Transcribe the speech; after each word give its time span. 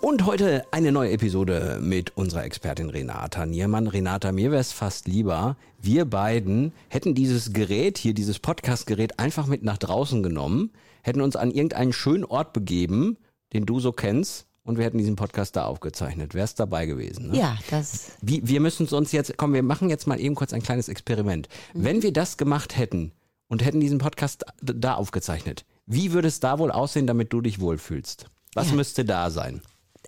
Und 0.00 0.24
heute 0.24 0.64
eine 0.70 0.92
neue 0.92 1.10
Episode 1.10 1.78
mit 1.82 2.16
unserer 2.16 2.44
Expertin 2.44 2.88
Renata 2.88 3.44
Niermann. 3.44 3.86
Renata, 3.86 4.32
mir 4.32 4.50
wäre 4.50 4.60
es 4.60 4.72
fast 4.72 5.06
lieber, 5.06 5.58
wir 5.82 6.06
beiden 6.06 6.72
hätten 6.88 7.14
dieses 7.14 7.52
Gerät 7.52 7.98
hier, 7.98 8.14
dieses 8.14 8.38
Podcast-Gerät 8.38 9.18
einfach 9.18 9.46
mit 9.46 9.62
nach 9.62 9.76
draußen 9.76 10.22
genommen, 10.22 10.70
hätten 11.02 11.20
uns 11.20 11.36
an 11.36 11.50
irgendeinen 11.50 11.92
schönen 11.92 12.24
Ort 12.24 12.54
begeben, 12.54 13.18
den 13.52 13.66
du 13.66 13.78
so 13.78 13.92
kennst, 13.92 14.46
und 14.64 14.78
wir 14.78 14.86
hätten 14.86 14.98
diesen 14.98 15.16
Podcast 15.16 15.56
da 15.56 15.64
aufgezeichnet. 15.64 16.34
Wär's 16.34 16.54
dabei 16.54 16.86
gewesen? 16.86 17.30
Ne? 17.30 17.38
Ja, 17.38 17.58
das. 17.70 18.12
Wie, 18.22 18.46
wir 18.46 18.60
müssen 18.60 18.86
uns 18.88 19.12
jetzt, 19.12 19.36
komm, 19.36 19.52
wir 19.52 19.62
machen 19.62 19.90
jetzt 19.90 20.06
mal 20.06 20.20
eben 20.20 20.34
kurz 20.34 20.52
ein 20.52 20.62
kleines 20.62 20.88
Experiment. 20.88 21.48
Mhm. 21.74 21.84
Wenn 21.84 22.02
wir 22.02 22.12
das 22.12 22.38
gemacht 22.38 22.78
hätten 22.78 23.12
und 23.48 23.64
hätten 23.64 23.80
diesen 23.80 23.98
Podcast 23.98 24.46
da 24.62 24.94
aufgezeichnet, 24.94 25.64
wie 25.86 26.12
würde 26.12 26.28
es 26.28 26.40
da 26.40 26.58
wohl 26.58 26.70
aussehen, 26.70 27.06
damit 27.06 27.32
du 27.32 27.40
dich 27.40 27.60
wohlfühlst? 27.60 28.26
Was 28.54 28.70
ja. 28.70 28.76
müsste 28.76 29.04
da 29.04 29.30
sein? 29.30 29.60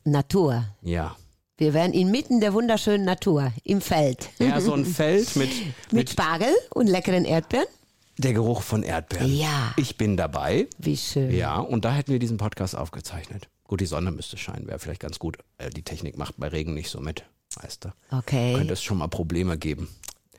Natur. 0.05 0.65
Ja. 0.83 1.17
Wir 1.59 1.75
wären 1.75 1.93
inmitten 1.93 2.41
der 2.41 2.55
wunderschönen 2.55 3.05
Natur, 3.05 3.53
im 3.63 3.81
Feld. 3.81 4.31
Ja, 4.39 4.61
so 4.61 4.73
ein 4.73 4.85
Feld 4.85 5.37
mit, 5.37 5.51
mit, 5.51 5.93
mit 5.93 6.11
Spargel 6.11 6.53
und 6.75 6.89
leckeren 6.89 7.25
Erdbeeren. 7.25 7.67
Der 8.19 8.33
Geruch 8.33 8.63
von 8.63 8.83
Erdbeeren. 8.83 9.35
Ja. 9.35 9.73
Ich 9.77 9.97
bin 9.97 10.17
dabei. 10.17 10.67
Wie 10.79 10.97
schön. 10.97 11.31
Ja, 11.31 11.59
und 11.59 11.85
da 11.85 11.93
hätten 11.93 12.13
wir 12.13 12.19
diesen 12.19 12.37
Podcast 12.37 12.77
aufgezeichnet. 12.77 13.49
Gut, 13.65 13.81
die 13.81 13.87
Sonne 13.87 14.11
müsste 14.11 14.37
scheinen, 14.37 14.67
wäre 14.67 14.79
vielleicht 14.79 15.01
ganz 15.01 15.19
gut. 15.19 15.39
Äh, 15.59 15.71
die 15.71 15.83
Technik 15.83 16.19
macht 16.19 16.35
bei 16.37 16.49
Regen 16.49 16.75
nicht 16.75 16.91
so 16.91 17.01
mit, 17.01 17.25
weißt 17.61 17.87
du. 17.87 17.93
Okay. 18.11 18.55
Könnte 18.55 18.75
es 18.75 18.83
schon 18.83 18.99
mal 18.99 19.09
Probleme 19.09 19.57
geben. 19.57 19.89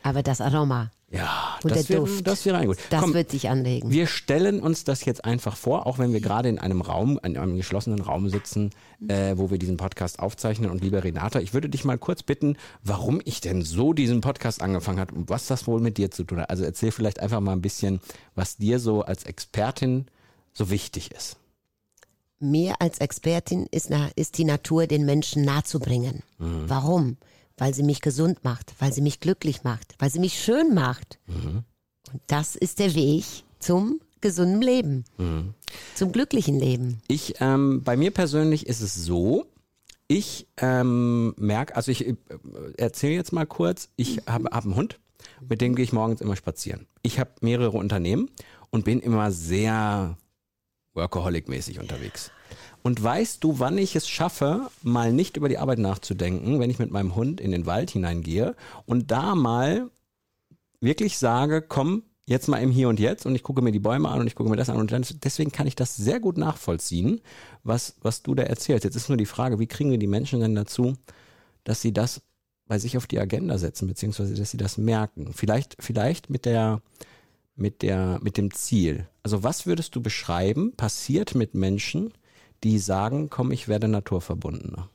Aber 0.03 0.21
das 0.21 0.41
Aroma. 0.41 0.91
Ja, 1.09 1.59
und 1.63 1.69
das, 1.69 1.85
der 1.85 1.89
wär, 1.89 1.99
Duft. 1.99 2.25
das 2.25 2.43
wäre 2.43 2.57
ein 2.57 2.65
gut. 2.65 2.77
Das 2.89 3.01
Komm, 3.01 3.13
wird 3.13 3.29
sich 3.29 3.47
anlegen. 3.47 3.91
Wir 3.91 4.07
stellen 4.07 4.59
uns 4.59 4.83
das 4.83 5.05
jetzt 5.05 5.23
einfach 5.25 5.55
vor, 5.55 5.85
auch 5.85 5.99
wenn 5.99 6.11
wir 6.11 6.21
gerade 6.21 6.49
in 6.49 6.57
einem 6.57 6.81
Raum, 6.81 7.19
in 7.23 7.37
einem 7.37 7.55
geschlossenen 7.55 8.01
Raum 8.01 8.29
sitzen, 8.29 8.71
äh, 9.07 9.37
wo 9.37 9.51
wir 9.51 9.59
diesen 9.59 9.77
Podcast 9.77 10.17
aufzeichnen. 10.17 10.71
Und 10.71 10.81
lieber 10.81 11.03
Renata, 11.03 11.39
ich 11.39 11.53
würde 11.53 11.69
dich 11.69 11.85
mal 11.85 11.99
kurz 11.99 12.23
bitten, 12.23 12.57
warum 12.83 13.21
ich 13.25 13.41
denn 13.41 13.61
so 13.61 13.93
diesen 13.93 14.21
Podcast 14.21 14.63
angefangen 14.63 14.99
habe 14.99 15.13
und 15.13 15.29
was 15.29 15.45
das 15.45 15.67
wohl 15.67 15.79
mit 15.79 15.99
dir 15.99 16.09
zu 16.09 16.23
tun 16.23 16.41
hat. 16.41 16.49
Also 16.49 16.63
erzähl 16.63 16.91
vielleicht 16.91 17.19
einfach 17.19 17.41
mal 17.41 17.53
ein 17.53 17.61
bisschen, 17.61 17.99
was 18.33 18.57
dir 18.57 18.79
so 18.79 19.03
als 19.03 19.23
Expertin 19.23 20.07
so 20.51 20.71
wichtig 20.71 21.11
ist. 21.11 21.37
Mir 22.39 22.75
als 22.79 22.97
Expertin 22.97 23.67
ist, 23.69 23.91
ist 24.15 24.39
die 24.39 24.45
Natur 24.45 24.87
den 24.87 25.05
Menschen 25.05 25.45
nahezubringen. 25.45 26.23
Mhm. 26.39 26.63
Warum? 26.65 27.17
Weil 27.57 27.73
sie 27.73 27.83
mich 27.83 28.01
gesund 28.01 28.43
macht, 28.43 28.73
weil 28.79 28.93
sie 28.93 29.01
mich 29.01 29.19
glücklich 29.19 29.63
macht, 29.63 29.95
weil 29.99 30.09
sie 30.09 30.19
mich 30.19 30.41
schön 30.41 30.73
macht. 30.73 31.19
Mhm. 31.27 31.63
Und 32.11 32.21
das 32.27 32.55
ist 32.55 32.79
der 32.79 32.93
Weg 32.95 33.25
zum 33.59 33.99
gesunden 34.21 34.61
Leben, 34.61 35.05
mhm. 35.17 35.53
zum 35.95 36.11
glücklichen 36.11 36.59
Leben. 36.59 37.01
Ich, 37.07 37.35
ähm, 37.41 37.81
bei 37.83 37.97
mir 37.97 38.11
persönlich 38.11 38.67
ist 38.67 38.81
es 38.81 38.95
so, 38.95 39.45
ich 40.07 40.47
ähm, 40.57 41.33
merke, 41.37 41.75
also 41.75 41.91
ich 41.91 42.07
äh, 42.07 42.15
erzähle 42.77 43.15
jetzt 43.15 43.33
mal 43.33 43.45
kurz, 43.45 43.89
ich 43.95 44.17
mhm. 44.17 44.21
habe 44.27 44.49
hab 44.51 44.63
einen 44.63 44.75
Hund, 44.75 44.99
mit 45.47 45.61
dem 45.61 45.75
gehe 45.75 45.83
ich 45.83 45.93
morgens 45.93 46.21
immer 46.21 46.35
spazieren. 46.35 46.87
Ich 47.01 47.19
habe 47.19 47.31
mehrere 47.41 47.77
Unternehmen 47.77 48.29
und 48.69 48.85
bin 48.85 48.99
immer 48.99 49.31
sehr 49.31 50.17
workaholic-mäßig 50.93 51.79
unterwegs. 51.79 52.31
Und 52.83 53.01
weißt 53.01 53.43
du, 53.43 53.59
wann 53.59 53.77
ich 53.77 53.95
es 53.95 54.09
schaffe, 54.09 54.69
mal 54.83 55.13
nicht 55.13 55.37
über 55.37 55.47
die 55.49 55.57
Arbeit 55.57 55.79
nachzudenken, 55.79 56.59
wenn 56.59 56.69
ich 56.69 56.79
mit 56.79 56.91
meinem 56.91 57.15
Hund 57.15 57.39
in 57.39 57.51
den 57.51 57.65
Wald 57.65 57.89
hineingehe 57.89 58.55
und 58.85 59.09
da 59.09 59.35
mal 59.35 59.89
wirklich 60.81 61.17
sage, 61.17 61.61
komm, 61.61 62.03
jetzt 62.25 62.49
mal 62.49 62.61
im 62.61 62.71
Hier 62.71 62.89
und 62.89 62.99
Jetzt 62.99 63.25
und 63.25 63.35
ich 63.35 63.43
gucke 63.43 63.61
mir 63.61 63.71
die 63.71 63.79
Bäume 63.79 64.09
an 64.09 64.19
und 64.19 64.27
ich 64.27 64.35
gucke 64.35 64.49
mir 64.49 64.57
das 64.57 64.69
an 64.69 64.77
und 64.77 64.91
dann, 64.91 65.05
deswegen 65.23 65.51
kann 65.51 65.65
ich 65.65 65.75
das 65.75 65.95
sehr 65.95 66.19
gut 66.19 66.37
nachvollziehen, 66.37 67.21
was, 67.63 67.95
was 68.01 68.21
du 68.21 68.35
da 68.35 68.43
erzählst. 68.43 68.83
Jetzt 68.83 68.95
ist 68.95 69.07
nur 69.07 69.17
die 69.17 69.25
Frage, 69.25 69.59
wie 69.59 69.67
kriegen 69.67 69.89
wir 69.89 69.97
die 69.97 70.07
Menschen 70.07 70.41
denn 70.41 70.55
dazu, 70.55 70.97
dass 71.63 71.81
sie 71.81 71.93
das 71.93 72.21
bei 72.67 72.79
sich 72.79 72.97
auf 72.97 73.07
die 73.07 73.19
Agenda 73.19 73.57
setzen, 73.57 73.87
beziehungsweise 73.87 74.35
dass 74.35 74.51
sie 74.51 74.57
das 74.57 74.77
merken. 74.77 75.31
Vielleicht, 75.33 75.77
vielleicht 75.79 76.29
mit 76.29 76.45
der, 76.45 76.81
mit 77.55 77.81
der, 77.81 78.19
mit 78.21 78.37
dem 78.37 78.51
Ziel. 78.51 79.07
Also 79.21 79.43
was 79.43 79.65
würdest 79.65 79.95
du 79.95 80.01
beschreiben, 80.01 80.73
passiert 80.75 81.35
mit 81.35 81.55
Menschen, 81.55 82.13
die 82.63 82.79
sagen, 82.79 83.29
komm, 83.29 83.51
ich 83.51 83.67
werde 83.67 83.87
naturverbundener. 83.87 84.89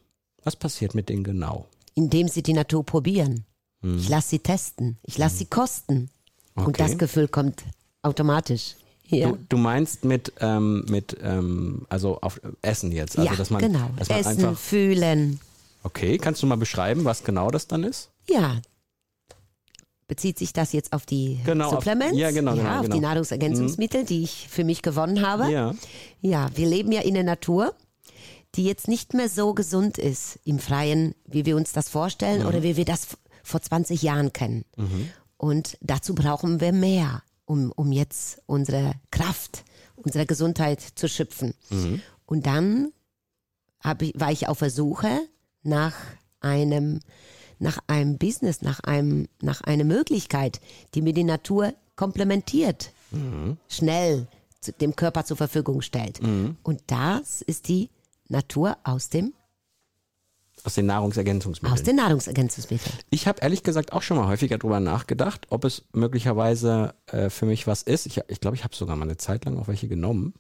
Was 0.45 0.57
passiert 0.57 0.95
mit 0.95 1.09
denen 1.09 1.25
genau? 1.25 1.67
Indem 1.95 2.29
sie 2.29 2.43
die 2.43 2.53
Natur 2.53 2.85
probieren. 2.85 3.45
Hm. 3.83 3.99
Ich 3.99 4.09
lasse 4.09 4.31
sie 4.31 4.39
testen. 4.39 4.99
Ich 5.03 5.19
lasse 5.19 5.35
hm. 5.35 5.39
sie 5.39 5.45
kosten. 5.47 6.11
Okay. 6.55 6.67
Und 6.67 6.81
das 6.81 6.99
Gefühl 6.99 7.29
kommt 7.29 7.65
automatisch. 8.03 8.75
Ja. 9.07 9.31
Du, 9.31 9.39
du, 9.49 9.57
meinst 9.57 10.05
mit, 10.05 10.33
ähm, 10.41 10.85
mit 10.89 11.17
ähm, 11.23 11.87
also 11.89 12.21
auf 12.21 12.41
Essen 12.63 12.93
jetzt? 12.93 13.19
Also, 13.19 13.31
ja, 13.31 13.37
dass 13.37 13.51
man, 13.51 13.63
genau. 13.63 13.91
Dass 13.97 14.09
man 14.09 14.19
Essen, 14.19 14.29
einfach, 14.31 14.59
fühlen. 14.59 15.41
Okay, 15.83 16.19
kannst 16.19 16.43
du 16.43 16.47
mal 16.47 16.57
beschreiben, 16.57 17.05
was 17.05 17.25
genau 17.25 17.51
das 17.51 17.67
dann 17.67 17.85
ist? 17.85 18.11
Ja, 18.29 18.61
bezieht 20.09 20.39
sich 20.39 20.53
das 20.53 20.73
jetzt 20.73 20.93
auf 20.93 21.07
die 21.07 21.39
genau, 21.45 21.71
Supplements? 21.71 22.15
Auf, 22.15 22.19
ja, 22.19 22.31
genau, 22.31 22.55
ja, 22.55 22.63
genau, 22.63 22.75
auf 22.77 22.83
genau. 22.83 22.95
die 22.97 23.01
Nahrungsergänzungsmittel, 23.01 24.03
mhm. 24.03 24.07
die 24.07 24.23
ich 24.25 24.49
für 24.49 24.65
mich 24.65 24.83
gewonnen 24.83 25.25
habe. 25.25 25.51
Ja. 25.53 25.75
ja, 26.21 26.51
wir 26.55 26.67
leben 26.67 26.91
ja 26.91 27.03
in 27.03 27.15
der 27.15 27.25
Natur, 27.25 27.75
die 28.55 28.65
jetzt 28.65 28.89
nicht 28.89 29.15
mehr 29.15 29.29
so 29.29 29.55
gesund 29.55 29.99
ist 29.99 30.41
im 30.45 30.59
Freien, 30.59 31.15
wie 31.27 31.45
wir 31.45 31.57
uns 31.57 31.73
das 31.73 31.89
vorstellen 31.89 32.43
mhm. 32.43 32.49
oder 32.49 32.63
wie 32.63 32.77
wir 32.77 32.87
das 32.87 33.07
vor 33.45 33.61
20 33.61 34.03
Jahren 34.03 34.33
kennen. 34.33 34.65
Mhm. 34.77 35.11
Und 35.37 35.79
dazu 35.81 36.15
brauchen 36.15 36.61
wir 36.61 36.73
mehr, 36.73 37.23
um, 37.45 37.71
um 37.77 37.93
jetzt 37.93 38.43
unsere 38.47 38.95
Kraft, 39.11 39.65
unsere 39.95 40.27
Gesundheit 40.27 40.81
zu 40.81 41.09
schöpfen. 41.09 41.55
Mhm. 41.71 42.01
Und 42.25 42.47
dann 42.47 42.93
ich, 44.01 44.19
war 44.19 44.33
ich 44.33 44.49
auf 44.49 44.59
der 44.59 44.71
Suche 44.71 45.21
nach 45.63 45.95
einem 46.41 47.01
nach 47.59 47.79
einem 47.87 48.19
Business, 48.19 48.63
nach 48.63 48.81
einem, 48.81 49.29
nach 49.41 49.61
einer 49.63 49.85
Möglichkeit, 49.85 50.61
die 50.95 51.03
mir 51.03 51.13
die 51.13 51.25
Natur 51.25 51.75
komplementiert, 51.97 52.93
mhm. 53.11 53.57
schnell 53.69 54.29
dem 54.81 54.97
Körper 54.97 55.25
zur 55.25 55.37
Verfügung 55.37 55.83
stellt. 55.83 56.23
Mhm. 56.23 56.57
Und 56.63 56.83
das 56.87 57.43
ist 57.43 57.69
die 57.69 57.91
Natur 58.29 58.77
aus 58.85 59.09
dem 59.09 59.33
aus 60.69 60.75
den 60.75 60.85
Nahrungsergänzungsmitteln. 60.85 61.73
Aus 61.73 61.83
den 61.83 61.97
Nahrungsergänzungsmitteln. 61.97 62.95
Ich 63.09 63.27
habe 63.27 63.41
ehrlich 63.41 63.63
gesagt 63.63 63.95
auch 63.95 64.03
schon 64.03 64.19
mal 64.19 64.27
häufiger 64.27 64.59
darüber 64.59 64.81
nachgedacht, 64.81 65.47
ob 65.49 65.65
es 65.65 65.85
möglicherweise 65.95 66.93
äh, 67.07 67.31
für 67.31 67.47
mich 67.47 67.67
was 67.67 67.83
ist. 67.83 68.05
Ich 68.05 68.15
glaube, 68.15 68.31
ich, 68.31 68.41
glaub, 68.41 68.55
ich 68.55 68.65
habe 68.65 68.77
sogar 68.77 68.95
mal 68.95 69.07
eine 69.07 69.17
Zeit 69.17 69.47
lang 69.47 69.57
auch 69.57 69.67
welche 69.67 69.89
genommen. 69.89 70.35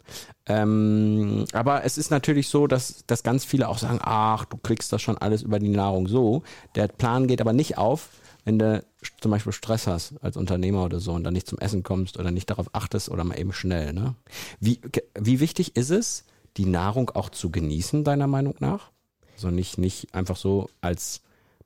Ähm, 0.45 1.47
aber 1.55 1.83
es 1.85 1.97
ist 1.97 2.11
natürlich 2.11 2.49
so, 2.49 2.67
dass, 2.67 3.05
dass 3.07 3.23
ganz 3.23 3.47
viele 3.47 3.69
auch 3.69 3.79
sagen, 3.79 4.01
ach, 4.03 4.45
du 4.45 4.59
kriegst 4.59 4.93
das 4.93 5.01
schon 5.01 5.17
alles 5.17 5.41
über 5.41 5.59
die 5.59 5.71
Nahrung 5.71 6.09
so. 6.09 6.43
Der 6.75 6.89
Plan 6.89 7.27
geht 7.27 7.41
aber 7.41 7.55
nicht 7.55 7.79
auf, 7.79 8.11
wenn 8.45 8.59
du 8.59 8.85
zum 9.23 9.31
Beispiel 9.31 9.55
Stress 9.55 9.87
hast 9.87 10.13
als 10.21 10.37
Unternehmer 10.37 10.85
oder 10.85 11.01
so 11.01 11.13
und 11.13 11.25
dann 11.25 11.33
nicht 11.33 11.47
zum 11.47 11.59
Essen 11.59 11.85
kommst 11.85 12.19
oder 12.19 12.33
nicht 12.33 12.51
darauf 12.51 12.67
achtest 12.75 13.09
oder 13.09 13.25
mal 13.25 13.39
eben 13.39 13.55
schnell. 13.55 13.95
Ne? 13.95 14.15
Wie, 14.61 14.79
wie 15.19 15.41
wichtig 15.41 15.75
ist 15.75 15.89
es, 15.91 16.25
die 16.59 16.67
Nahrung 16.67 17.09
auch 17.09 17.31
zu 17.31 17.51
genießen, 17.51 18.05
deiner 18.05 18.27
Meinung 18.27 18.57
nach? 18.59 18.91
Also 19.39 19.51
nicht, 19.51 19.79
nicht 19.79 20.13
einfach 20.17 20.37
so 20.37 20.69
als 20.81 21.21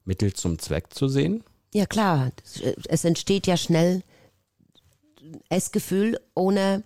Mittel 0.05 0.35
zum 0.35 0.59
Zweck 0.59 0.93
zu 0.93 1.09
sehen? 1.09 1.43
Ja 1.73 1.87
klar, 1.87 2.33
es 2.87 3.07
entsteht 3.07 3.47
ja 3.47 3.57
schnell 3.57 4.03
Essgefühl, 5.49 6.21
ohne, 6.35 6.83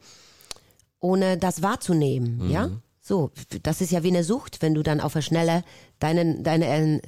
ohne 1.01 1.39
das 1.39 1.61
wahrzunehmen, 1.61 2.39
mhm. 2.45 2.51
ja? 2.51 2.71
So, 3.01 3.33
das 3.65 3.81
ist 3.81 3.91
ja 3.91 4.05
wie 4.05 4.09
eine 4.09 4.23
Sucht, 4.23 4.63
wenn 4.63 4.75
du 4.75 4.85
dann 4.85 5.01
auf 5.01 5.13
der 5.13 5.23
Schnelle 5.23 5.65
deine, 5.99 6.41
deine 6.43 6.67
äh, 6.67 7.01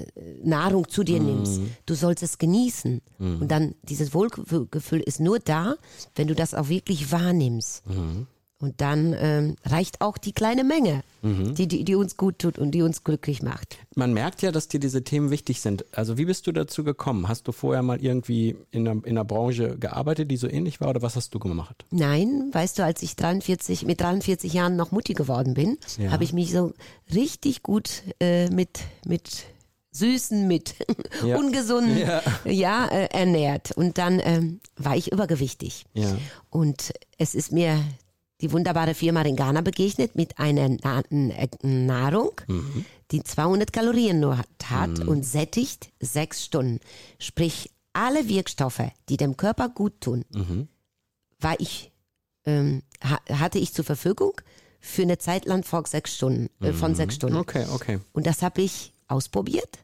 Nahrung 0.42 0.88
zu 0.88 1.04
dir 1.04 1.20
mhm. 1.20 1.26
nimmst. 1.26 1.60
Du 1.86 1.94
sollst 1.94 2.24
es 2.24 2.38
genießen. 2.38 3.00
Mhm. 3.18 3.42
Und 3.42 3.48
dann 3.48 3.76
dieses 3.82 4.12
Wohlgefühl 4.12 5.00
ist 5.00 5.20
nur 5.20 5.38
da, 5.38 5.76
wenn 6.16 6.26
du 6.26 6.34
das 6.34 6.54
auch 6.54 6.68
wirklich 6.68 7.12
wahrnimmst. 7.12 7.84
Und 8.60 8.80
dann 8.80 9.14
ähm, 9.16 9.54
reicht 9.64 10.00
auch 10.00 10.18
die 10.18 10.32
kleine 10.32 10.64
Menge, 10.64 11.02
mhm. 11.22 11.54
die, 11.54 11.68
die, 11.68 11.84
die 11.84 11.94
uns 11.94 12.16
gut 12.16 12.40
tut 12.40 12.58
und 12.58 12.72
die 12.72 12.82
uns 12.82 13.04
glücklich 13.04 13.40
macht. 13.40 13.78
Man 13.94 14.12
merkt 14.12 14.42
ja, 14.42 14.50
dass 14.50 14.66
dir 14.66 14.80
diese 14.80 15.04
Themen 15.04 15.30
wichtig 15.30 15.60
sind. 15.60 15.84
Also 15.92 16.18
wie 16.18 16.24
bist 16.24 16.46
du 16.48 16.52
dazu 16.52 16.82
gekommen? 16.82 17.28
Hast 17.28 17.46
du 17.46 17.52
vorher 17.52 17.84
mal 17.84 18.02
irgendwie 18.02 18.56
in 18.72 18.88
einer, 18.88 19.04
in 19.04 19.10
einer 19.12 19.24
Branche 19.24 19.78
gearbeitet, 19.78 20.28
die 20.32 20.36
so 20.36 20.48
ähnlich 20.48 20.80
war 20.80 20.88
oder 20.90 21.02
was 21.02 21.14
hast 21.14 21.32
du 21.34 21.38
gemacht? 21.38 21.84
Nein, 21.90 22.50
weißt 22.52 22.80
du, 22.80 22.84
als 22.84 23.00
ich 23.02 23.14
43, 23.14 23.86
mit 23.86 24.00
43 24.00 24.52
Jahren 24.52 24.74
noch 24.74 24.90
Mutti 24.90 25.14
geworden 25.14 25.54
bin, 25.54 25.78
Ja. 25.96 26.10
habe 26.10 26.24
ich 26.24 26.32
mich 26.32 26.50
so 26.50 26.72
richtig 27.14 27.62
gut 27.62 28.02
äh, 28.20 28.50
mit, 28.50 28.80
mit 29.06 29.44
Süßen 29.92 30.48
mit 30.48 30.74
Ja. 31.24 31.36
ungesunden 31.38 31.96
Ja. 31.96 32.22
ja. 32.44 32.86
äh, 32.88 33.04
ernährt. 33.12 33.70
Und 33.76 33.98
dann 33.98 34.20
ähm, 34.22 34.60
war 34.76 34.96
ich 34.96 35.12
übergewichtig. 35.12 35.84
Ja. 35.94 36.16
Und 36.50 36.92
es 37.18 37.36
ist 37.36 37.52
mir 37.52 37.78
die 38.40 38.52
wunderbare 38.52 38.94
Firma 38.94 39.22
Ringana 39.22 39.60
begegnet 39.62 40.14
mit 40.14 40.38
einer 40.38 40.68
Na 40.82 41.02
Nahrung, 41.62 42.32
die 43.10 43.22
200 43.22 43.72
Kalorien 43.72 44.20
nur 44.20 44.38
hat, 44.38 44.48
hat 44.64 45.00
und 45.00 45.24
sättigt 45.24 45.90
sechs 46.00 46.44
Stunden. 46.44 46.80
Sprich, 47.18 47.70
alle 47.92 48.28
Wirkstoffe, 48.28 48.82
die 49.08 49.16
dem 49.16 49.36
Körper 49.36 49.68
gut 49.68 50.00
tun, 50.00 50.24
war 51.40 51.58
ich, 51.58 51.90
ähm, 52.44 52.82
ha 53.02 53.18
hatte 53.30 53.58
ich 53.58 53.72
zur 53.74 53.84
Verfügung 53.84 54.32
für 54.80 55.02
eine 55.02 55.18
Zeit 55.18 55.44
lang 55.46 55.64
vor 55.64 55.84
sechs 55.86 56.14
Stunden, 56.14 56.48
äh, 56.60 56.72
von 56.72 56.94
sechs 56.94 57.16
Stunden. 57.16 57.36
Okay, 57.36 57.66
okay. 57.74 57.98
Und 58.12 58.26
das 58.26 58.42
habe 58.42 58.62
ich 58.62 58.92
ausprobiert. 59.08 59.78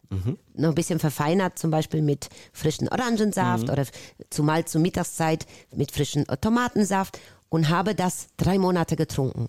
Noch 0.55 0.69
ein 0.69 0.75
bisschen 0.75 0.99
verfeinert, 1.01 1.59
zum 1.59 1.71
Beispiel 1.71 2.03
mit 2.03 2.29
frischen 2.53 2.89
Orangensaft 2.89 3.65
oder 3.71 3.83
f- 3.83 3.91
zumal 4.31 4.67
zur 4.67 4.81
Mittagszeit 4.83 5.47
mit 5.75 5.91
frischen 5.93 6.25
Tomatensaft 6.41 7.19
und 7.55 7.69
habe 7.69 7.95
das 7.95 8.27
drei 8.37 8.59
Monate 8.59 8.97
getrunken. 8.97 9.49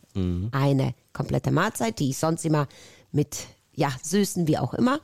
Eine 0.52 0.94
komplette 1.12 1.50
Mahlzeit, 1.50 1.98
die 1.98 2.12
ich 2.12 2.20
sonst 2.20 2.46
immer 2.46 2.68
mit 3.12 3.48
ja, 3.74 3.92
Süßen, 4.04 4.48
wie 4.48 4.60
auch 4.60 4.76
immer, 4.76 5.00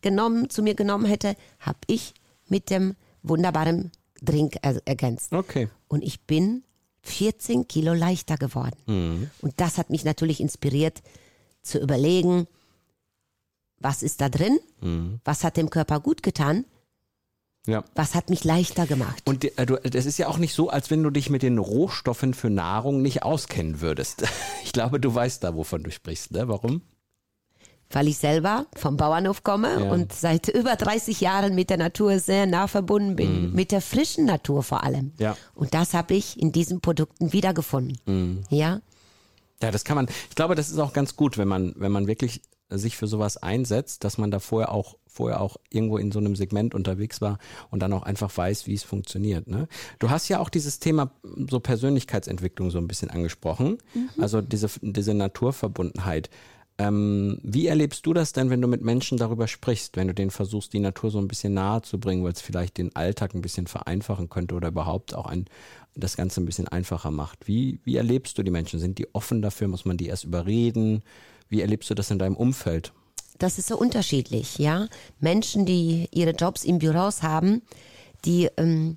genommen, 0.00 0.48
zu 0.48 0.62
mir 0.62 0.74
genommen 0.74 1.04
hätte, 1.04 1.36
habe 1.60 1.78
ich 1.86 2.14
mit 2.48 2.70
dem 2.70 2.94
wunderbaren 3.22 3.92
Drink 4.22 4.56
er 4.62 4.80
ergänzt. 4.86 5.34
Okay. 5.34 5.68
Und 5.86 6.02
ich 6.02 6.22
bin 6.22 6.64
14 7.02 7.68
Kilo 7.68 7.92
leichter 7.92 8.38
geworden. 8.38 9.30
Und 9.42 9.52
das 9.60 9.76
hat 9.76 9.90
mich 9.90 10.06
natürlich 10.06 10.40
inspiriert 10.40 11.02
zu 11.60 11.78
überlegen, 11.78 12.46
was 13.80 14.02
ist 14.02 14.22
da 14.22 14.30
drin? 14.30 14.58
Was 15.24 15.44
hat 15.44 15.58
dem 15.58 15.68
Körper 15.68 16.00
gut 16.00 16.22
getan? 16.22 16.64
Ja. 17.66 17.84
Was 17.94 18.14
hat 18.14 18.30
mich 18.30 18.44
leichter 18.44 18.86
gemacht? 18.86 19.22
Und 19.26 19.44
äh, 19.58 19.66
du, 19.66 19.76
das 19.76 20.06
ist 20.06 20.18
ja 20.18 20.28
auch 20.28 20.38
nicht 20.38 20.54
so, 20.54 20.70
als 20.70 20.90
wenn 20.90 21.02
du 21.02 21.10
dich 21.10 21.30
mit 21.30 21.42
den 21.42 21.58
Rohstoffen 21.58 22.32
für 22.34 22.48
Nahrung 22.50 23.02
nicht 23.02 23.22
auskennen 23.22 23.80
würdest. 23.80 24.24
Ich 24.64 24.72
glaube, 24.72 25.00
du 25.00 25.14
weißt 25.14 25.42
da, 25.42 25.54
wovon 25.54 25.82
du 25.84 25.90
sprichst, 25.90 26.32
ne? 26.32 26.48
Warum? 26.48 26.82
Weil 27.90 28.08
ich 28.08 28.18
selber 28.18 28.66
vom 28.76 28.96
Bauernhof 28.96 29.42
komme 29.44 29.84
Ja. 29.84 29.92
und 29.92 30.12
seit 30.12 30.48
über 30.48 30.74
30 30.76 31.20
Jahren 31.20 31.54
mit 31.54 31.70
der 31.70 31.76
Natur 31.78 32.18
sehr 32.18 32.44
nah 32.46 32.66
verbunden 32.66 33.14
bin. 33.16 33.52
Mit 33.52 33.70
der 33.72 33.80
frischen 33.80 34.26
Natur 34.26 34.62
vor 34.64 34.82
allem. 34.82 35.12
Ja. 35.18 35.36
Und 35.54 35.72
das 35.72 35.94
habe 35.94 36.14
ich 36.14 36.38
in 36.38 36.50
diesen 36.52 36.80
Produkten 36.80 37.32
wiedergefunden. 37.32 38.44
Ja. 38.50 38.80
Ja, 39.62 39.70
das 39.70 39.84
kann 39.84 39.94
man. 39.96 40.08
Ich 40.28 40.34
glaube, 40.34 40.56
das 40.56 40.68
ist 40.68 40.78
auch 40.78 40.92
ganz 40.92 41.16
gut, 41.16 41.38
wenn 41.38 41.48
man, 41.48 41.72
wenn 41.76 41.92
man 41.92 42.06
wirklich 42.08 42.42
sich 42.70 42.96
für 42.96 43.06
sowas 43.06 43.36
einsetzt, 43.36 44.04
dass 44.04 44.18
man 44.18 44.30
da 44.30 44.40
vorher 44.40 44.72
auch, 44.72 44.96
vorher 45.06 45.40
auch 45.40 45.56
irgendwo 45.70 45.98
in 45.98 46.10
so 46.10 46.18
einem 46.18 46.34
Segment 46.34 46.74
unterwegs 46.74 47.20
war 47.20 47.38
und 47.70 47.80
dann 47.80 47.92
auch 47.92 48.02
einfach 48.02 48.36
weiß, 48.36 48.66
wie 48.66 48.74
es 48.74 48.82
funktioniert. 48.82 49.46
Ne? 49.46 49.68
Du 49.98 50.10
hast 50.10 50.28
ja 50.28 50.40
auch 50.40 50.48
dieses 50.48 50.80
Thema 50.80 51.10
so 51.48 51.60
Persönlichkeitsentwicklung 51.60 52.70
so 52.70 52.78
ein 52.78 52.88
bisschen 52.88 53.10
angesprochen, 53.10 53.78
also 54.18 54.40
diese, 54.40 54.68
diese 54.82 55.14
Naturverbundenheit. 55.14 56.30
Ähm, 56.78 57.38
wie 57.42 57.68
erlebst 57.68 58.04
du 58.04 58.12
das 58.12 58.34
denn, 58.34 58.50
wenn 58.50 58.60
du 58.60 58.68
mit 58.68 58.82
Menschen 58.82 59.16
darüber 59.16 59.48
sprichst, 59.48 59.96
wenn 59.96 60.08
du 60.08 60.14
denen 60.14 60.30
versuchst, 60.30 60.74
die 60.74 60.80
Natur 60.80 61.10
so 61.10 61.18
ein 61.18 61.28
bisschen 61.28 61.54
nahe 61.54 61.80
zu 61.80 61.98
bringen, 61.98 62.22
weil 62.22 62.32
es 62.32 62.42
vielleicht 62.42 62.76
den 62.76 62.94
Alltag 62.94 63.34
ein 63.34 63.40
bisschen 63.40 63.66
vereinfachen 63.66 64.28
könnte 64.28 64.54
oder 64.54 64.68
überhaupt 64.68 65.14
auch 65.14 65.24
ein, 65.24 65.46
das 65.94 66.18
Ganze 66.18 66.42
ein 66.42 66.44
bisschen 66.44 66.68
einfacher 66.68 67.10
macht? 67.10 67.48
Wie, 67.48 67.80
wie 67.84 67.96
erlebst 67.96 68.36
du 68.36 68.42
die 68.42 68.50
Menschen? 68.50 68.78
Sind 68.78 68.98
die 68.98 69.14
offen 69.14 69.40
dafür? 69.40 69.68
Muss 69.68 69.86
man 69.86 69.96
die 69.96 70.08
erst 70.08 70.24
überreden? 70.24 71.02
Wie 71.48 71.60
erlebst 71.60 71.88
du 71.90 71.94
das 71.94 72.10
in 72.10 72.18
deinem 72.18 72.36
Umfeld? 72.36 72.92
das 73.38 73.58
ist 73.58 73.68
so 73.68 73.76
unterschiedlich, 73.76 74.56
ja. 74.56 74.88
Menschen, 75.20 75.66
die 75.66 76.08
ihre 76.10 76.30
Jobs 76.30 76.64
im 76.64 76.78
Büros 76.78 77.22
haben, 77.22 77.60
die 78.24 78.48
ähm, 78.56 78.94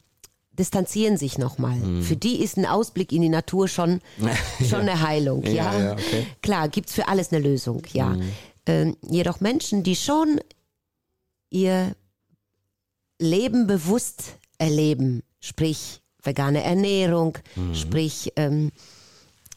distanzieren 0.53 1.17
sich 1.17 1.37
nochmal. 1.37 1.75
Mhm. 1.75 2.03
Für 2.03 2.15
die 2.15 2.41
ist 2.41 2.55
ein 2.55 2.65
Ausblick 2.65 3.11
in 3.11 3.21
die 3.21 3.27
Natur 3.27 3.67
schon, 3.67 3.99
schon 4.69 4.79
eine 4.87 5.01
Heilung, 5.01 5.43
ja. 5.43 5.51
Ja, 5.73 5.79
ja, 5.79 5.91
okay. 5.91 6.21
Mhm. 6.21 6.25
Klar, 6.41 6.69
gibt's 6.69 6.93
für 6.93 7.09
alles 7.09 7.33
eine 7.33 7.41
Lösung, 7.43 7.81
ja. 7.91 8.15
Ähm, 8.65 8.95
jedoch 9.09 9.41
Menschen, 9.41 9.83
die 9.83 9.97
schon 9.97 10.39
ihr 11.49 11.93
Leben 13.19 13.67
bewusst 13.67 14.37
erleben, 14.57 15.21
sprich 15.41 16.01
vegane 16.23 16.63
Ernährung, 16.63 17.37
Mhm. 17.57 17.75
sprich 17.75 18.31
ähm, 18.37 18.71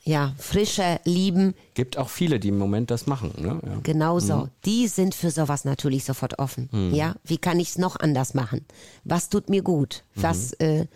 ja, 0.04 0.34
frische 0.36 1.00
Lieben, 1.04 1.54
Gibt 1.74 1.96
auch 1.96 2.08
viele, 2.08 2.40
die 2.40 2.48
im 2.48 2.58
Moment 2.58 2.90
das 2.90 3.06
machen. 3.06 3.32
Ne? 3.38 3.60
Ja. 3.64 3.78
Genauso. 3.82 4.48
Die 4.64 4.88
sind 4.88 5.14
für 5.14 5.30
sowas 5.30 5.64
natürlich 5.64 6.04
sofort 6.04 6.38
offen. 6.38 6.68
Ja, 6.92 7.14
wie 7.24 7.38
kann 7.38 7.60
ich 7.60 7.70
es 7.70 7.78
noch 7.78 7.96
anders 7.96 8.34
machen? 8.34 8.64
Was 9.04 9.28
tut 9.28 9.48
mir 9.48 9.62
gut? 9.62 10.02
Was, 10.14 10.52
äh, 10.54 10.86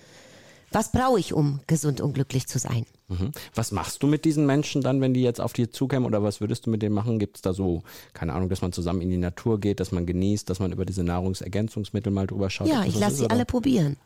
was 0.72 0.90
brauche 0.90 1.20
ich, 1.20 1.32
um 1.32 1.60
gesund 1.66 2.00
und 2.00 2.14
glücklich 2.14 2.46
zu 2.48 2.58
sein? 2.58 2.84
Mhm. 3.08 3.30
Was 3.54 3.70
machst 3.72 4.02
du 4.02 4.06
mit 4.08 4.24
diesen 4.24 4.46
Menschen 4.46 4.82
dann, 4.82 5.00
wenn 5.00 5.14
die 5.14 5.22
jetzt 5.22 5.40
auf 5.40 5.52
dich 5.52 5.70
zukämen 5.72 6.04
oder 6.06 6.22
was 6.22 6.40
würdest 6.40 6.66
du 6.66 6.70
mit 6.70 6.82
denen 6.82 6.94
machen? 6.94 7.18
Gibt 7.18 7.36
es 7.36 7.42
da 7.42 7.52
so, 7.52 7.82
keine 8.14 8.32
Ahnung, 8.32 8.48
dass 8.48 8.62
man 8.62 8.72
zusammen 8.72 9.00
in 9.00 9.10
die 9.10 9.16
Natur 9.16 9.60
geht, 9.60 9.78
dass 9.80 9.92
man 9.92 10.06
genießt, 10.06 10.48
dass 10.50 10.58
man 10.58 10.72
über 10.72 10.84
diese 10.84 11.04
Nahrungsergänzungsmittel 11.04 12.12
mal 12.12 12.26
drüber 12.26 12.50
schaut? 12.50 12.68
Ja, 12.68 12.84
ich 12.84 12.98
lasse 12.98 13.16
sie 13.16 13.24
oder? 13.24 13.34
alle 13.34 13.44
probieren. 13.44 13.96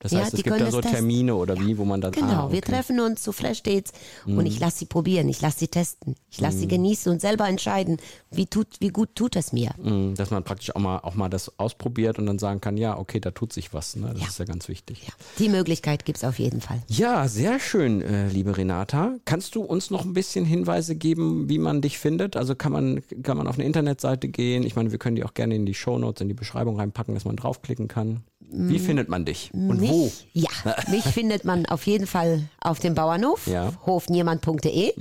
Das 0.00 0.10
Ja, 0.10 0.20
heißt, 0.20 0.34
es 0.34 0.42
gibt 0.42 0.60
da 0.60 0.70
so 0.70 0.80
das 0.80 0.90
testen. 0.90 1.08
Termine 1.08 1.36
oder 1.36 1.58
wie, 1.60 1.78
wo 1.78 1.84
man 1.84 2.00
dann. 2.00 2.10
Genau, 2.12 2.26
ah, 2.26 2.50
wir 2.50 2.58
okay. 2.58 2.72
treffen 2.72 2.98
uns 2.98 3.22
zu 3.22 3.30
Flash 3.30 3.62
Dates 3.62 3.92
und 4.26 4.44
ich 4.44 4.58
lasse 4.58 4.78
sie 4.80 4.86
probieren, 4.86 5.28
ich 5.28 5.40
lasse 5.40 5.60
sie 5.60 5.68
testen, 5.68 6.16
ich 6.30 6.40
lasse 6.40 6.58
sie 6.58 6.66
genießen 6.68 7.12
und 7.12 7.20
selber 7.20 7.46
entscheiden, 7.48 7.98
wie, 8.32 8.46
tut, 8.46 8.66
wie 8.80 8.88
gut 8.88 9.10
tut 9.14 9.36
es 9.36 9.52
mir. 9.52 9.70
Mm, 9.80 10.14
Dass 10.16 10.32
man 10.32 10.42
praktisch 10.42 10.74
auch 10.74 10.80
mal, 10.80 10.98
auch 10.98 11.14
mal 11.14 11.28
das 11.28 11.52
ausprobiert 11.60 12.18
und 12.18 12.26
dann 12.26 12.40
sagen 12.40 12.60
kann, 12.60 12.76
ja, 12.76 12.98
okay, 12.98 13.20
da 13.20 13.30
tut 13.30 13.52
sich 13.52 13.72
was. 13.72 13.94
Ne? 13.94 14.08
Das 14.14 14.20
Ja. 14.22 14.26
ist 14.28 14.38
ja 14.40 14.44
ganz 14.46 14.68
wichtig. 14.68 15.02
Ja, 15.06 15.12
die 15.38 15.48
Möglichkeit 15.48 16.04
gibt's 16.04 16.24
auf 16.24 16.40
jeden 16.40 16.60
Fall. 16.60 16.82
Ja, 16.88 17.28
sehr 17.28 17.60
schön, 17.60 18.02
äh, 18.02 18.25
liebe 18.30 18.56
Renata. 18.56 19.16
Kannst 19.24 19.54
du 19.54 19.62
uns 19.62 19.90
noch 19.90 20.04
ein 20.04 20.12
bisschen 20.12 20.44
Hinweise 20.44 20.94
geben, 20.96 21.48
wie 21.48 21.58
man 21.58 21.80
dich 21.80 21.98
findet? 21.98 22.36
Also 22.36 22.54
kann 22.54 22.72
man, 22.72 23.02
kann 23.22 23.36
man 23.36 23.46
auf 23.46 23.56
eine 23.56 23.64
Internetseite 23.64 24.28
gehen? 24.28 24.62
Ich 24.64 24.76
meine, 24.76 24.90
wir 24.92 24.98
können 24.98 25.16
die 25.16 25.24
auch 25.24 25.34
gerne 25.34 25.54
in 25.54 25.66
die 25.66 25.74
Shownotes, 25.74 26.20
in 26.22 26.28
die 26.28 26.34
Beschreibung 26.34 26.76
reinpacken, 26.78 27.14
dass 27.14 27.24
man 27.24 27.36
draufklicken 27.36 27.88
kann. 27.88 28.22
Wie 28.40 28.78
findet 28.78 29.08
man 29.08 29.24
dich? 29.24 29.50
Und 29.52 29.80
mich, 29.80 29.90
wo? 29.90 30.12
Ja, 30.32 30.48
mich 30.90 31.02
findet 31.04 31.44
man 31.44 31.66
auf 31.66 31.86
jeden 31.86 32.06
Fall 32.06 32.48
auf 32.60 32.78
dem 32.78 32.94
Bauernhof, 32.94 33.46
Ja. 33.46 33.72
hofniermann.de. 33.84 34.92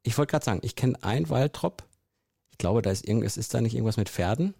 Ich 0.03 0.17
wollte 0.17 0.31
gerade 0.31 0.45
sagen, 0.45 0.59
ich 0.63 0.75
kenne 0.75 0.97
ein 1.03 1.29
Waldrop. 1.29 1.83
Ich 2.51 2.57
glaube, 2.57 2.81
da 2.81 2.89
ist 2.89 3.07
irgendwas, 3.07 3.37
ist 3.37 3.53
da 3.53 3.61
nicht 3.61 3.75
irgendwas 3.75 3.97
mit 3.97 4.09
Pferden? 4.09 4.55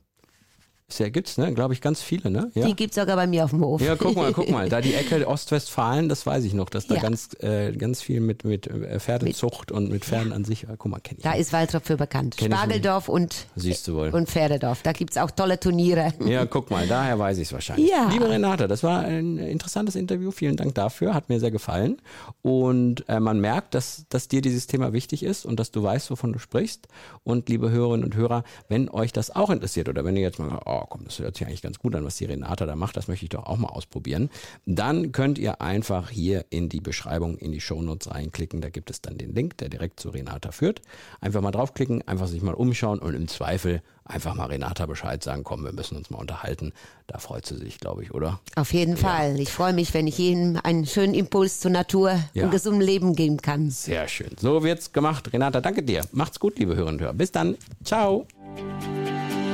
Ja, 0.89 1.09
gibt's, 1.09 1.37
ne? 1.37 1.53
Glaube 1.53 1.73
ich, 1.73 1.81
ganz 1.81 2.01
viele, 2.01 2.31
ne? 2.31 2.49
Ja. 2.55 2.65
Die 2.65 2.73
gibt's 2.73 2.95
sogar 2.95 3.17
bei 3.17 3.27
mir 3.27 3.43
auf 3.43 3.49
dem 3.49 3.59
Hof. 3.61 3.81
Ja, 3.81 3.97
guck 3.97 4.15
mal, 4.15 4.31
guck 4.31 4.49
mal. 4.49 4.69
Da 4.69 4.79
die 4.79 4.93
Ecke 4.95 5.27
Ostwestfalen, 5.27 6.07
das 6.07 6.25
weiß 6.25 6.45
ich 6.45 6.53
noch, 6.53 6.69
dass 6.69 6.87
da 6.87 6.95
Ja. 6.95 7.01
ganz, 7.01 7.29
äh, 7.41 7.73
ganz 7.73 8.01
viel 8.01 8.21
mit, 8.21 8.45
mit 8.45 8.67
äh, 8.67 8.97
Pferdezucht 8.97 9.69
und 9.73 9.91
mit 9.91 10.05
Pferden 10.05 10.31
an 10.31 10.45
sich, 10.45 10.65
guck 10.77 10.89
mal, 10.89 10.99
kenne 11.01 11.17
ich. 11.19 11.23
Da 11.25 11.33
ist 11.33 11.51
Waltrop 11.51 11.85
für 11.85 11.97
bekannt. 11.97 12.37
Kenn 12.37 12.53
Spargeldorf 12.53 13.09
und, 13.09 13.47
Siehst 13.57 13.85
du 13.89 13.95
wohl. 13.95 14.09
und 14.11 14.29
Pferdedorf. 14.29 14.81
Da 14.81 14.93
gibt's 14.93 15.17
auch 15.17 15.29
tolle 15.29 15.59
Turniere. 15.59 16.13
Ja, 16.25 16.45
guck 16.49 16.71
mal, 16.71 16.87
daher 16.87 17.19
weiß 17.19 17.37
ich 17.39 17.47
es 17.49 17.53
wahrscheinlich. 17.53 17.89
Ja. 17.89 18.07
Liebe 18.09 18.29
Renate, 18.29 18.69
das 18.69 18.81
war 18.81 19.01
ein 19.01 19.37
interessantes 19.39 19.95
Interview. 19.95 20.31
Vielen 20.31 20.55
Dank 20.55 20.73
dafür. 20.75 21.13
Hat 21.13 21.27
mir 21.27 21.41
sehr 21.41 21.51
gefallen. 21.51 21.97
Und 22.41 23.03
äh, 23.09 23.19
man 23.19 23.41
merkt, 23.41 23.75
dass, 23.75 24.05
dass 24.07 24.29
dir 24.29 24.41
dieses 24.41 24.67
Thema 24.67 24.93
wichtig 24.93 25.23
ist 25.23 25.45
und 25.45 25.59
dass 25.59 25.71
du 25.71 25.83
weißt, 25.83 26.09
wovon 26.11 26.31
du 26.31 26.39
sprichst. 26.39 26.87
Und 27.25 27.49
liebe 27.49 27.69
Hörerinnen 27.71 28.05
und 28.05 28.15
Hörer, 28.15 28.45
wenn 28.69 28.87
euch 28.89 29.11
das 29.11 29.35
auch 29.35 29.49
interessiert 29.49 29.89
oder 29.89 30.05
wenn 30.05 30.15
ihr 30.15 30.21
jetzt 30.21 30.39
mal, 30.39 30.57
oh 30.65 30.76
komm, 30.85 31.03
das 31.05 31.19
hört 31.19 31.35
sich 31.37 31.47
eigentlich 31.47 31.61
ganz 31.61 31.79
gut 31.79 31.95
an, 31.95 32.05
was 32.05 32.17
die 32.17 32.25
Renate 32.25 32.65
da 32.65 32.75
macht, 32.75 32.97
das 32.97 33.07
möchte 33.07 33.25
ich 33.25 33.29
doch 33.29 33.45
auch 33.45 33.57
mal 33.57 33.69
ausprobieren, 33.69 34.29
dann 34.65 35.11
könnt 35.11 35.37
ihr 35.37 35.61
einfach 35.61 36.09
hier 36.09 36.45
in 36.49 36.69
die 36.69 36.81
Beschreibung, 36.81 37.37
in 37.37 37.51
die 37.51 37.61
Shownotes 37.61 38.11
reinklicken. 38.11 38.61
Da 38.61 38.69
gibt 38.69 38.89
es 38.89 39.01
dann 39.01 39.17
den 39.17 39.33
Link, 39.33 39.57
der 39.57 39.69
direkt 39.69 39.99
zu 39.99 40.09
Renata 40.09 40.51
führt. 40.51 40.81
Einfach 41.21 41.41
mal 41.41 41.51
draufklicken, 41.51 42.07
einfach 42.07 42.27
sich 42.27 42.41
mal 42.41 42.53
umschauen 42.53 42.99
und 42.99 43.13
im 43.15 43.27
Zweifel 43.27 43.81
einfach 44.05 44.35
mal 44.35 44.45
Renata 44.45 44.85
Bescheid 44.85 45.21
sagen, 45.21 45.43
komm, 45.43 45.65
wir 45.65 45.73
müssen 45.73 45.97
uns 45.97 46.09
mal 46.09 46.19
unterhalten. 46.19 46.71
Da 47.07 47.17
freut 47.19 47.45
sie 47.45 47.57
sich, 47.57 47.77
glaube 47.79 48.03
ich, 48.03 48.13
oder? 48.13 48.39
Auf 48.55 48.71
jeden 48.73 48.95
Fall. 48.95 49.37
Ich 49.39 49.49
freue 49.51 49.73
mich, 49.73 49.93
wenn 49.93 50.07
ich 50.07 50.17
jedem 50.17 50.57
einen 50.63 50.85
schönen 50.85 51.13
Impuls 51.13 51.59
zur 51.59 51.71
Natur 51.71 52.17
Ja. 52.33 52.45
und 52.45 52.51
gesundem 52.51 52.81
Leben 52.81 53.15
geben 53.15 53.37
kann. 53.41 53.69
Sehr 53.69 54.07
schön. 54.07 54.31
So 54.39 54.63
wird's 54.63 54.93
gemacht. 54.93 55.31
Renata, 55.33 55.59
danke 55.59 55.83
dir. 55.83 56.03
Macht's 56.13 56.39
gut, 56.39 56.57
liebe 56.57 56.75
Hörer. 56.75 57.13
Bis 57.13 57.31
dann. 57.31 57.57
Ciao. 57.83 58.25